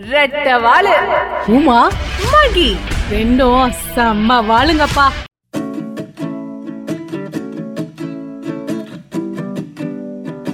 ரெட்ட 0.00 0.60
வாழு 0.60 0.94
உமா? 1.46 1.90
மகி. 2.32 2.76
ரெண்டும் 3.10 3.72
செம்ம 3.94 4.38
வாளுங்கப்பா. 4.50 5.06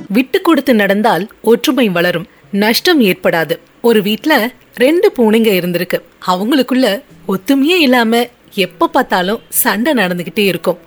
விட்டு 0.09 0.41
கொடுத்து 0.41 0.75
நடந்தால் 0.75 1.29
ஒற்றுமை 1.43 1.89
வளரும். 1.89 2.27
நஷ்டம் 2.51 3.01
ஏற்படாது. 3.01 3.59
ஒரு 3.81 4.03
வீட்ல 4.03 4.51
ரெண்டு 4.75 5.13
பூனைங்க 5.17 5.51
இருந்திருக்கு. 5.61 6.01
அவங்களுக்குள்ள 6.27 7.03
ஒத்துமையே 7.29 7.79
இல்லாம 7.81 8.27
எப்ப 8.55 8.89
பார்த்தாலும் 8.89 9.41
சண்டை 9.49 9.93
நடந்துகிட்டே 9.93 10.45
இருக்கும். 10.45 10.79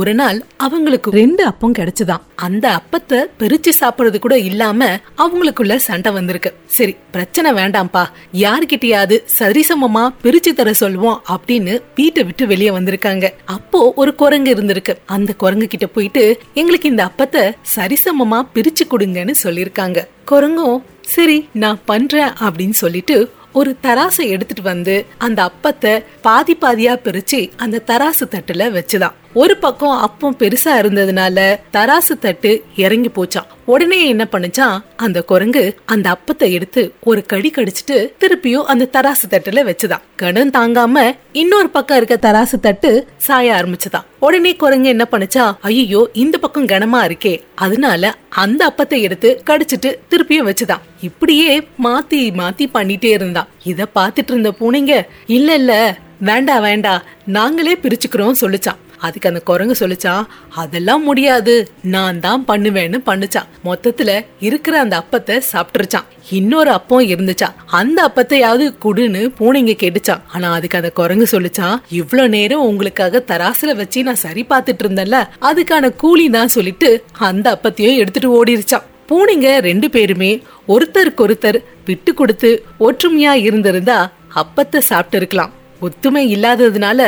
ஒரு 0.00 0.14
நாள் 0.14 0.38
அவங்களுக்கு 0.56 1.10
ரெண்டு 1.10 1.44
அப்பம் 1.44 1.74
கிடைச்சுதான். 1.78 2.24
அந்த 2.36 2.64
அப்பத்தை 2.78 3.18
பிரிச்சு 3.38 3.70
சாப்பிடுறது 3.80 4.18
கூட 4.18 4.38
இல்லாம 4.38 4.88
அவங்களுக்குள்ள 5.18 5.76
சண்டை 5.76 6.12
வந்திருக்கு. 6.12 6.50
சரி 6.66 6.96
பிரச்சனை 7.10 7.52
வேண்டாம்ப்பா. 7.52 8.02
யார்கிட்டயாவது 8.32 9.16
சரிசமமா 9.38 10.04
பிரிச்சு 10.22 10.52
தர 10.54 10.72
சொல்லுவோம் 10.72 11.22
அப்படின்னு 11.28 11.80
வீட்டை 11.94 12.24
விட்டு 12.24 12.46
வெளியே 12.46 12.70
வந்திருக்காங்க. 12.70 13.28
அப்போ 13.44 13.92
ஒரு 13.96 14.14
குரங்கு 14.14 14.54
இருந்திருக்கு. 14.54 14.94
அந்த 15.06 15.32
குரங்கு 15.32 15.66
கிட்ட 15.66 15.86
போயிட்டு 15.86 16.24
எங்களுக்கு 16.54 16.88
இந்த 16.88 17.04
அப்பத்தை 17.04 17.44
சரிசமமா 17.76 18.40
பிரிச்சு 18.54 18.84
கொடுங்கன்னு 18.90 19.34
சொல்லியிருக்காங்க. 19.42 19.98
குரங்கும் 20.30 20.82
சரி 21.00 21.48
நான் 21.52 21.80
பண்றேன் 21.84 22.32
அப்படின்னு 22.46 22.78
சொல்லிட்டு 22.84 23.30
ஒரு 23.52 23.76
தராசை 23.82 24.24
எடுத்துட்டு 24.28 24.62
வந்து 24.62 25.06
அந்த 25.18 25.50
அப்பத்தை 25.50 26.04
பாதி 26.22 26.54
பாதியா 26.60 26.94
பிரிச்சு 27.04 27.50
அந்த 27.56 27.82
தராசு 27.86 28.24
தட்டுல 28.30 28.64
வச்சுதான். 28.78 29.16
ஒரு 29.40 29.54
பக்கம் 29.56 29.96
அப்பம் 30.04 30.36
பெருசா 30.40 30.74
இருந்ததுனால 30.80 31.38
தராசு 31.74 32.14
தட்டு 32.20 32.50
இறங்கி 32.76 33.10
போச்சான் 33.16 33.48
உடனே 33.64 33.98
என்ன 34.06 34.24
பண்ணுச்சான் 34.32 34.76
அந்த 34.96 35.18
குரங்கு 35.22 35.64
அந்த 35.84 36.06
அப்பத்தை 36.14 36.48
எடுத்து 36.50 36.82
ஒரு 37.04 37.20
கடி 37.26 37.50
கடிச்சிட்டு 37.56 37.96
திருப்பியும் 38.22 38.68
அந்த 38.72 38.88
தராசு 38.94 39.26
தட்டுல 39.30 39.64
வச்சுதான். 39.68 40.04
கடன் 40.16 40.50
தாங்காம 40.50 41.02
இன்னொரு 41.32 41.70
பக்கம் 41.70 41.96
இருக்க 41.96 42.16
தராசு 42.28 42.58
தட்டு 42.60 42.92
சாய 43.16 43.56
ஆரம்பிச்சுதான். 43.58 44.06
உடனே 44.18 44.52
குரங்கு 44.56 44.88
என்ன 44.88 45.06
பண்ணுச்சா 45.10 45.44
ஐயோ 45.60 46.00
இந்த 46.12 46.38
பக்கம் 46.38 46.66
கனமா 46.66 47.02
இருக்கே. 47.08 47.34
அதனால 47.54 48.14
அந்த 48.44 48.72
அப்பத்தை 48.72 49.00
எடுத்து 49.00 49.42
கடிச்சிட்டு 49.50 49.92
திருப்பியும் 50.10 50.50
வச்சுதான். 50.50 50.86
இப்படியே 51.00 51.52
மாத்தி 51.88 52.22
மாத்தி 52.40 52.68
பண்ணிட்டே 52.78 53.12
இருந்தான். 53.18 53.52
இத 53.64 53.88
பாத்துட்டு 53.94 54.34
இருந்த 54.34 54.52
பூனைங்க 54.60 55.06
இல்ல 55.38 55.54
இல்ல 55.54 55.98
வேண்டா 56.20 56.58
வேண்டா 56.58 56.92
நாங்களே 57.26 57.76
பிரிச்சுக்கிறோம் 57.82 58.40
சொல்லிச்சான் 58.40 58.82
அதுக்கு 59.06 59.28
அந்த 59.28 59.40
குரங்கு 59.50 59.74
சொல்லிச்சான் 59.80 60.26
அதெல்லாம் 60.62 61.02
முடியாது. 61.02 61.54
நான் 61.94 62.20
தான் 62.20 62.44
பண்ணுவேன்னு 62.48 62.98
பண்ணுச்சான் 63.08 63.48
மொத்தத்துல 63.68 64.10
இருக்கிற 64.48 64.74
அந்த 64.84 64.96
அப்பத்தை 65.02 65.36
சாப்பிட்டுருச்சான். 65.52 66.06
இன்னொரு 66.38 66.70
அப்பம் 66.70 67.08
இருந்துச்சான் 67.12 67.56
அந்த 67.80 67.98
அப்பத்தையாவது 68.08 68.64
குடுன்னு 68.84 69.22
பூனைங்க 69.38 69.74
கேட்டுச்சான் 69.82 70.24
ஆனா 70.32 70.52
அதுக்கு 70.56 70.80
அந்த 70.80 70.90
குரங்கு 71.00 71.26
சொல்லிச்சான் 71.34 71.76
இவ்வளவு 72.00 72.32
நேரம் 72.36 72.66
உங்களுக்காக 72.70 73.22
தராசுல 73.30 73.76
வச்சு 73.80 74.02
நான் 74.08 74.22
சரி 74.26 74.44
பார்த்துட்டு 74.52 74.84
இருந்தேன்ல. 74.84 75.20
அதுக்கான 75.50 75.94
கூலி 75.96 76.26
தான் 76.38 76.54
சொல்லிட்டு 76.56 76.90
அந்த 77.30 77.46
அப்பத்தையும் 77.56 78.00
எடுத்துட்டு 78.02 78.30
ஓடிருச்சான். 78.38 78.86
பூனைங்க 79.10 79.48
ரெண்டு 79.68 79.90
பேருமே 79.94 80.30
ஒருத்தருக்கொருத்தர் 80.74 81.58
விட்டு 81.88 82.14
கொடுத்து 82.14 82.50
ஒற்றுமையா 82.86 83.32
இருந்திருந்தா 83.46 83.98
அப்பத்தை 84.42 84.80
சாப்பிட்டு 84.88 85.18
இருக்கலாம். 85.20 85.52
ஒத்துமை 85.86 86.22
இல்லாததுனால 86.34 87.00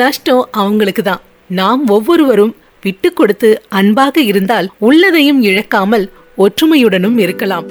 நஷ்டம் 0.00 0.48
அவங்களுக்கு 0.62 1.02
தான் 1.02 1.22
நாம் 1.48 1.86
ஒவ்வொருவரும் 1.86 2.56
விட்டு 2.82 3.12
கொடுத்து 3.12 3.62
அன்பாக 3.68 4.20
இருந்தால் 4.20 4.70
உள்ளதையும் 4.78 5.42
இழக்காமல் 5.42 6.10
ஒற்றுமையுடனும் 6.38 7.18
இருக்கலாம். 7.18 7.64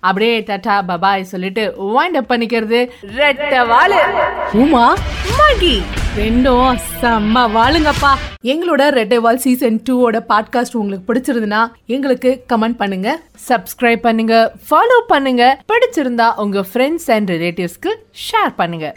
அப்படியே 0.00 0.40
டாடா 0.40 0.84
பபாய் 0.88 1.22
சொல்லிட்டு 1.22 1.74
வைண்ட் 1.78 2.16
அப் 2.16 2.30
பண்ணிக்கிறது. 2.30 2.88
ரெட்ட 3.16 3.66
வாழு 3.66 3.96
உமா? 4.52 4.96
மகி. 5.38 5.82
ரெண்டும் 6.18 6.76
செம்ம 7.02 7.48
வாளுங்கப்பா. 7.54 8.12
எங்களோட 8.42 8.82
ரெட்டை 8.98 9.16
வால் 9.16 9.38
சீசன் 9.38 9.82
டூவோட 9.88 10.20
பாட்காஸ்ட் 10.28 10.76
உங்களுக்கு 10.76 11.14
பிடிச்சிருந்துன்னா 11.14 11.72
எங்களுக்கு 11.86 12.44
கமெண்ட் 12.52 12.76
பண்ணுங்க 12.76 13.20
சப்ஸ்கிரைப் 13.48 13.96
பண்ணுங்க 13.96 14.52
ஃபாலோ 14.70 15.00
பண்ணுங்க. 15.06 15.60
பிடிச்சிருந்தா 15.72 16.34
உங்க 16.36 16.64
ஃப்ரெண்ட்ஸ் 16.72 17.10
அண்ட் 17.10 17.30
ரிலேட்டிவ்ஸ்க்கு 17.30 17.94
ஷேர் 18.30 18.54
பண்ணுங்க. 18.56 18.94